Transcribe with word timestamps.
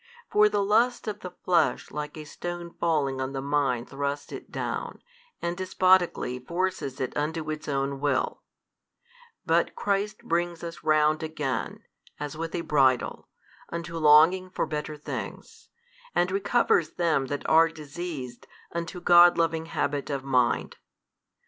For 0.31 0.49
the 0.49 0.63
lust 0.63 1.07
of 1.07 1.19
the 1.19 1.29
flesh 1.29 1.91
like 1.91 2.17
a 2.17 2.23
stone 2.23 2.73
falling 2.79 3.21
on 3.21 3.33
the 3.33 3.41
mind 3.43 3.87
thrusts 3.87 4.31
it 4.31 4.51
down, 4.51 4.99
and 5.43 5.55
despotically 5.55 6.39
forces 6.39 6.99
it 6.99 7.15
unto 7.15 7.51
its 7.51 7.67
own 7.67 7.99
will; 7.99 8.41
but 9.45 9.75
Christ 9.75 10.23
brings 10.23 10.63
us 10.63 10.83
round 10.83 11.21
again, 11.21 11.83
as 12.19 12.35
with 12.35 12.55
a 12.55 12.61
bridle, 12.61 13.29
unto 13.69 13.95
longing 13.95 14.49
for 14.49 14.65
better 14.65 14.97
things, 14.97 15.69
and 16.15 16.31
recovers 16.31 16.93
them 16.93 17.27
that 17.27 17.47
are 17.47 17.67
diseased 17.67 18.47
unto 18.71 18.99
God 19.01 19.37
loving 19.37 19.67
habit 19.67 20.09
of 20.09 20.23
mind. 20.23 20.77